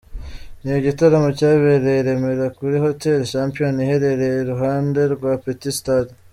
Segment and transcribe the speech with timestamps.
[0.61, 6.11] Ni igitaramo cyabereye i Remera kuri Hotel Champion iherereye i ruhande rwa Petit Stade.